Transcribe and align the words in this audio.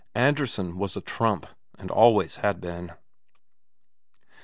Andresen 0.15 0.77
was 0.79 0.97
a 0.97 1.01
trump, 1.01 1.45
and 1.77 1.91
always 1.91 2.37
had 2.37 2.59
been. 2.59 2.93